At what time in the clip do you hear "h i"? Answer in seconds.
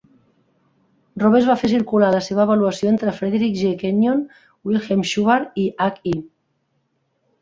5.93-6.15